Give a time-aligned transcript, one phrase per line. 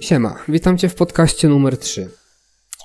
[0.00, 2.10] Siema, witam Cię w podcaście numer 3.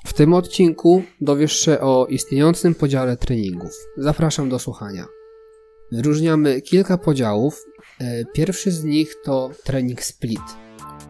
[0.06, 3.70] W tym odcinku dowiesz się o istniejącym podziale treningów.
[3.96, 5.06] Zapraszam do słuchania.
[5.92, 7.64] Wyróżniamy kilka podziałów.
[8.00, 10.40] E, pierwszy z nich to trening split.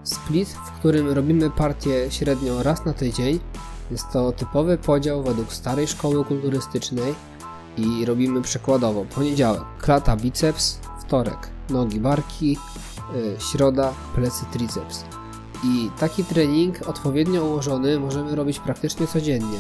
[0.05, 3.41] Split, w którym robimy partię średnio raz na tydzień.
[3.91, 7.15] Jest to typowy podział według starej szkoły kulturystycznej
[7.77, 15.20] i robimy przykładowo poniedziałek klata biceps, wtorek nogi barki, e, środa plecy triceps.
[15.65, 19.59] I taki trening odpowiednio ułożony możemy robić praktycznie codziennie.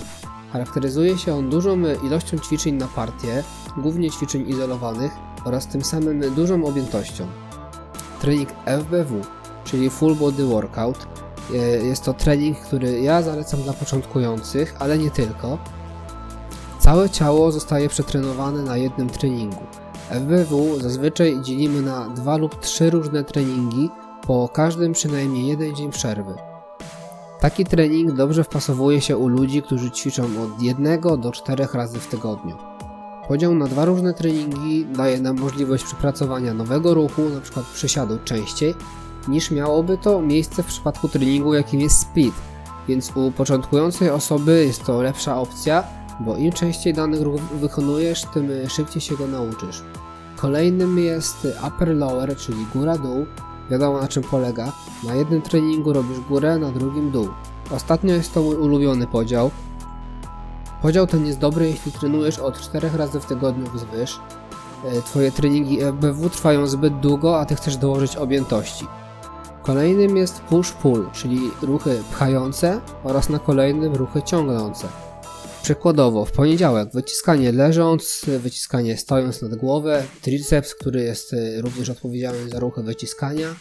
[0.52, 3.42] Charakteryzuje się on dużą ilością ćwiczeń na partię,
[3.76, 5.12] głównie ćwiczeń izolowanych
[5.44, 7.26] oraz tym samym dużą objętością.
[8.20, 9.20] Trening FBW,
[9.64, 11.06] czyli Full Body Workout,
[11.54, 15.58] e, jest to trening, który ja zalecam dla początkujących, ale nie tylko.
[16.78, 19.62] Całe ciało zostaje przetrenowane na jednym treningu.
[20.10, 23.90] FBW zazwyczaj dzielimy na dwa lub trzy różne treningi,
[24.30, 26.34] po każdym przynajmniej jeden dzień przerwy.
[27.40, 32.06] Taki trening dobrze wpasowuje się u ludzi, którzy ćwiczą od 1 do 4 razy w
[32.06, 32.56] tygodniu.
[33.28, 37.60] Podział na dwa różne treningi daje nam możliwość przypracowania nowego ruchu, np.
[37.74, 38.74] przysiadu częściej,
[39.28, 42.36] niż miałoby to miejsce w przypadku treningu jakim jest speed,
[42.88, 45.84] więc u początkującej osoby jest to lepsza opcja,
[46.20, 49.82] bo im częściej dany ruch wykonujesz, tym szybciej się go nauczysz.
[50.36, 53.26] Kolejnym jest upper-lower, czyli góra-dół,
[53.70, 54.72] Wiadomo na czym polega.
[55.04, 57.28] Na jednym treningu robisz górę, na drugim dół.
[57.70, 59.50] Ostatnio jest to mój ulubiony podział.
[60.82, 64.20] Podział ten jest dobry, jeśli trenujesz od 4 razy w tygodniu wzwyż.
[64.84, 68.86] E, twoje treningi EBW trwają zbyt długo, a ty chcesz dołożyć objętości.
[69.62, 74.88] Kolejnym jest push-pull, czyli ruchy pchające oraz na kolejnym ruchy ciągnące.
[75.62, 82.50] Przykładowo, w poniedziałek wyciskanie leżąc, wyciskanie stojąc nad głowę, triceps, który jest e, również odpowiedzialny
[82.50, 83.54] za ruchy wyciskania,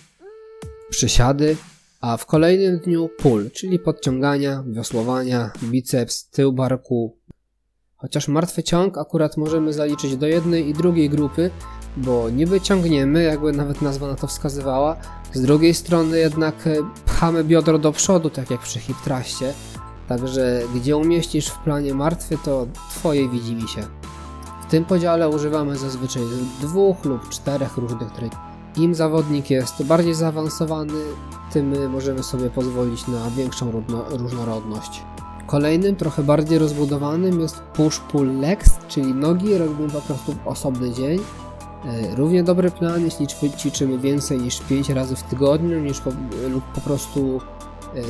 [0.89, 1.57] przysiady,
[2.01, 7.17] a w kolejnym dniu pull, czyli podciągania, wiosłowania, biceps, tył barku.
[7.95, 11.51] Chociaż martwy ciąg akurat możemy zaliczyć do jednej i drugiej grupy,
[11.97, 14.97] bo niby ciągniemy, jakby nawet nazwa na to wskazywała,
[15.33, 16.75] z drugiej strony jednak e,
[17.05, 19.53] pchamy biodro do przodu, tak jak przy hip thruście,
[20.09, 23.81] Także gdzie umieścisz w planie martwy, to Twoje widzi mi się.
[24.67, 26.23] W tym podziale używamy zazwyczaj
[26.61, 28.39] dwóch lub czterech różnych treningów.
[28.77, 30.93] Im zawodnik jest bardziej zaawansowany,
[31.53, 33.71] tym możemy sobie pozwolić na większą
[34.09, 35.03] różnorodność.
[35.47, 41.19] Kolejnym, trochę bardziej rozbudowanym jest push-pull legs, czyli nogi robimy po prostu osobny dzień.
[41.85, 43.27] E, równie dobry plan, jeśli
[43.57, 46.09] ćwiczymy więcej niż 5 razy w tygodniu, niż po,
[46.49, 47.41] lub po prostu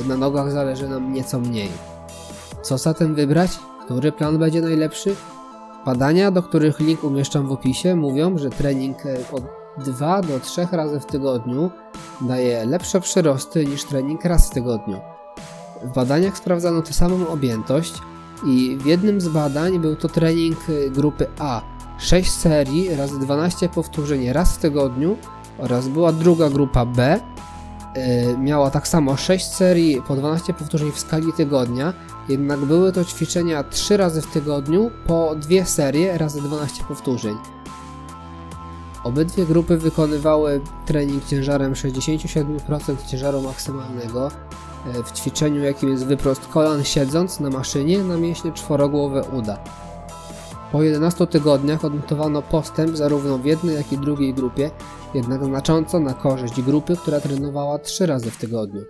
[0.08, 1.68] na nogach zależy nam nieco mniej.
[2.62, 3.50] Co zatem wybrać?
[3.84, 5.16] Który plan będzie najlepszy?
[5.86, 9.42] Badania, do których link umieszczam w opisie, mówią, że trening e, od
[9.84, 11.70] 2 do 3 razy w tygodniu
[12.20, 15.00] daje lepsze przyrosty niż trening raz w tygodniu.
[15.82, 17.92] W badaniach sprawdzano tę samą objętość
[18.46, 21.62] i w jednym z badań był to trening e, grupy A
[21.98, 25.16] 6 serii razy 12 powtórzeń raz w tygodniu
[25.58, 27.20] oraz była druga grupa B
[28.38, 31.92] miała tak samo 6 serii po 12 powtórzeń w skali tygodnia,
[32.28, 37.36] jednak były to ćwiczenia 3 razy w tygodniu po 2 serie razy 12 powtórzeń.
[39.04, 46.84] Obydwie grupy wykonywały trening ciężarem 67% ciężaru maksymalnego e, w ćwiczeniu jakim jest wyprost kolan
[46.84, 49.58] siedząc na maszynie na mięśnie czworogłowe uda.
[50.72, 54.70] Po 11 tygodniach odnotowano postęp zarówno w jednej jak i drugiej grupie,
[55.14, 58.82] jednak znacząco na korzyść grupy, która trenowała 3 razy w tygodniu.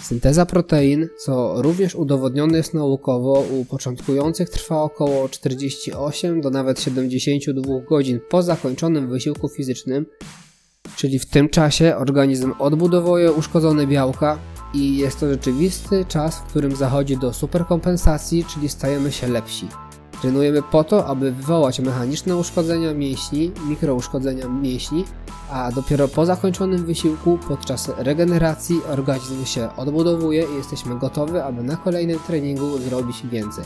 [0.00, 7.80] Synteza protein, co również udowodnione jest naukowo, u początkujących trwa około 48 do nawet 72
[7.88, 10.06] godzin po zakończonym wysiłku fizycznym,
[10.96, 14.38] czyli w tym czasie organizm odbudowuje uszkodzone białka
[14.74, 19.68] i jest to rzeczywisty czas, w którym zachodzi do superkompensacji, czyli stajemy się lepsi.
[20.22, 25.04] Trenujemy po to, aby wywołać mechaniczne uszkodzenia mięśni, mikrouszkodzenia mięśni,
[25.50, 31.76] a dopiero po zakończonym wysiłku, podczas regeneracji, organizm się odbudowuje i jesteśmy gotowi, aby na
[31.76, 33.64] kolejnym treningu zrobić więcej.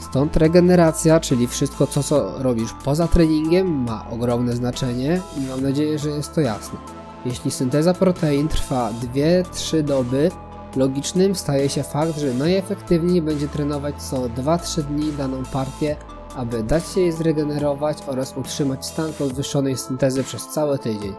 [0.00, 5.98] Stąd regeneracja, czyli wszystko to, co robisz poza treningiem, ma ogromne znaczenie i mam nadzieję,
[5.98, 6.78] że jest to jasne.
[7.24, 10.30] Jeśli synteza protein trwa 2-3 doby,
[10.76, 15.96] Logicznym staje się fakt, że najefektywniej będzie trenować co 2-3 dni daną partię,
[16.36, 21.14] aby dać się jej zregenerować oraz utrzymać stan podwyższonej syntezy przez cały tydzień.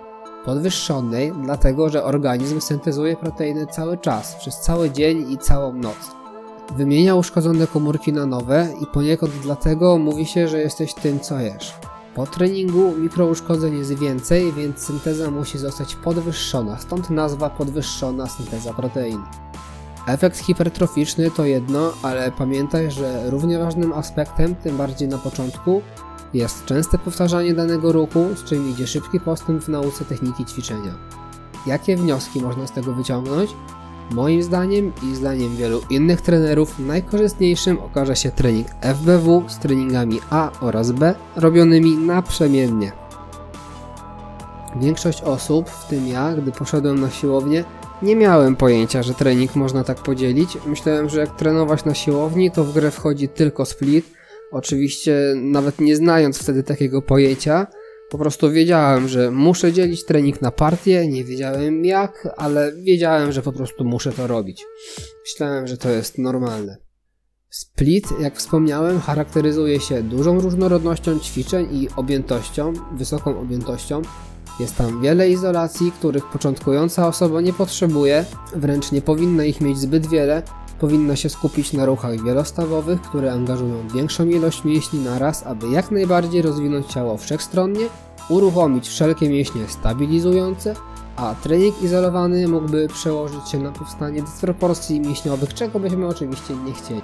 [0.46, 6.12] Podwyższonej, dlatego że organizm syntezuje proteiny cały czas, przez cały dzień i całą noc.
[6.76, 11.74] Wymienia uszkodzone komórki na nowe i poniekąd dlatego mówi się, że jesteś tym, co jesz.
[12.16, 19.22] Po treningu mikrouszkodzeń jest więcej, więc synteza musi zostać podwyższona, stąd nazwa podwyższona synteza protein.
[20.08, 25.82] Efekt hipertroficzny to jedno, ale pamiętaj, że równie ważnym aspektem, tym bardziej na początku,
[26.34, 30.94] jest częste powtarzanie danego ruchu, z czym idzie szybki postęp w nauce techniki ćwiczenia.
[31.68, 33.50] Jakie wnioski można z tego wyciągnąć?
[34.12, 40.52] Moim zdaniem i zdaniem wielu innych trenerów najkorzystniejszym okaże się trening FBW z treningami A
[40.62, 42.92] oraz B robionymi naprzemiennie.
[44.76, 47.64] Większość osób, w tym ja, gdy poszedłem na siłownię,
[48.02, 50.58] nie miałem pojęcia, że trening można tak podzielić.
[50.66, 54.06] Myślałem, że jak trenować na siłowni, to w grę wchodzi tylko split.
[54.52, 57.68] Oczywiście, nawet nie znając wtedy takiego pojęcia,
[58.14, 63.42] po prostu wiedziałem, że muszę dzielić trening na partie, nie wiedziałem jak, ale wiedziałem, że
[63.42, 64.66] po prostu muszę to robić.
[65.26, 66.78] Myślałem, że to jest normalne.
[67.50, 74.02] Split, jak wspomniałem, charakteryzuje się dużą różnorodnością ćwiczeń i objętością, wysoką objętością.
[74.60, 78.26] Jest tam wiele izolacji, których początkująca osoba nie potrzebuje,
[78.56, 80.44] wręcz nie powinna ich mieć zbyt wiele,
[80.84, 86.42] powinna się skupić na ruchach wielostawowych, które angażują większą ilość mięśni naraz, aby jak najbardziej
[86.42, 87.86] rozwinąć ciało wszechstronnie,
[88.30, 90.76] uruchomić wszelkie mięśnie stabilizujące,
[91.16, 97.02] a trening izolowany mógłby przełożyć się na powstanie dysproporcji mięśniowych, czego byśmy oczywiście nie chcieli.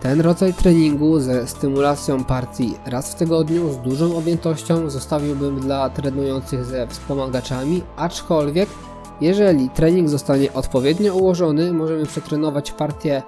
[0.00, 6.64] Ten rodzaj treningu ze stymulacją partii raz w tygodniu z dużą objętością zostawiłbym dla trenujących
[6.64, 8.68] ze wspomagaczami, aczkolwiek
[9.20, 13.22] jeżeli trening zostanie odpowiednio ułożony, możemy przetrenować partię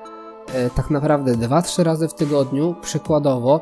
[0.55, 2.75] e, tak naprawdę 2-3 razy w tygodniu.
[2.83, 3.61] Przykładowo,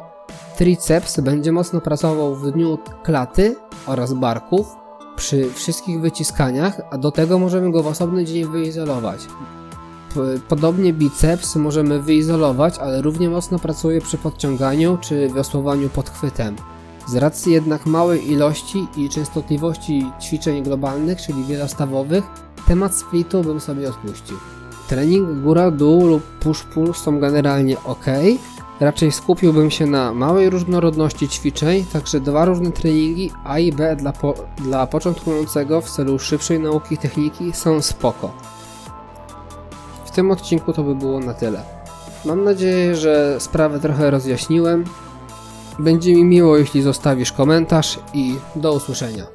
[0.56, 3.56] triceps będzie mocno pracował w dniu klaty
[3.86, 4.76] oraz barków
[5.16, 9.20] przy wszystkich wyciskaniach, a do tego możemy go w osobny dzień wyizolować.
[10.48, 16.56] Podobnie biceps możemy wyizolować, ale równie mocno pracuje przy podciąganiu czy wiosłowaniu pod chwytem.
[17.06, 22.24] Z racji jednak małej ilości i częstotliwości ćwiczeń globalnych, czyli wielostawowych,
[22.66, 24.36] temat splitu bym sobie odpuścił.
[24.88, 28.06] Trening góra-dół lub push-pull są generalnie ok,
[28.80, 34.12] raczej skupiłbym się na małej różnorodności ćwiczeń, także dwa różne treningi A i B dla,
[34.12, 38.32] po dla początkującego w celu szybszej nauki techniki są spoko.
[40.04, 41.62] W tym odcinku to by było na tyle.
[42.24, 44.84] Mam nadzieję, że sprawę trochę rozjaśniłem.
[45.78, 49.33] Będzie mi miło, jeśli zostawisz komentarz i do usłyszenia.